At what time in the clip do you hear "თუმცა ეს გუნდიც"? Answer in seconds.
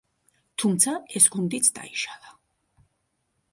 0.63-1.71